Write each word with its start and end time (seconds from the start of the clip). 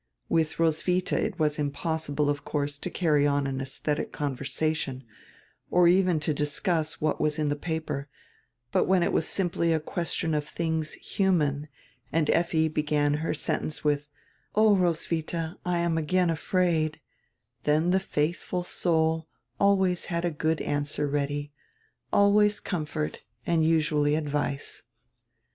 Widi 0.31 0.57
Roswitha 0.57 1.15
it 1.15 1.37
was 1.37 1.59
impossible, 1.59 2.27
of 2.27 2.43
course, 2.43 2.79
to 2.79 2.89
carry 2.89 3.27
on 3.27 3.45
an 3.45 3.59
esdietic 3.59 4.11
conversation, 4.11 5.03
or 5.69 5.87
even 5.87 6.19
to 6.21 6.33
discuss 6.33 6.99
what 6.99 7.21
was 7.21 7.37
in 7.37 7.49
die 7.49 7.55
paper, 7.55 8.09
but 8.71 8.85
when 8.85 9.03
it 9.03 9.13
was 9.13 9.27
simply 9.27 9.71
a 9.71 9.79
question 9.79 10.33
of 10.33 10.45
tilings 10.55 10.93
human 10.93 11.67
and 12.11 12.31
Effi 12.31 12.67
began 12.67 13.13
her 13.21 13.35
sentence 13.35 13.83
with, 13.83 14.09
"Oh, 14.55 14.75
Roswitha, 14.75 15.57
I 15.63 15.77
am 15.77 15.99
again 15.99 16.31
afraid," 16.31 16.99
then 17.65 17.91
the 17.91 17.99
faithful 17.99 18.63
soul 18.63 19.27
always 19.59 20.05
had 20.05 20.25
a 20.25 20.31
good 20.31 20.61
answer 20.61 21.05
ready, 21.07 21.51
always 22.11 22.59
comfort 22.59 23.21
and 23.45 23.63
usually 23.63 24.15
advice. 24.15 24.81